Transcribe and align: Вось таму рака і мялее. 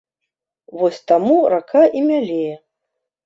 Вось 0.79 0.97
таму 1.11 1.35
рака 1.55 1.83
і 1.99 2.03
мялее. 2.09 2.55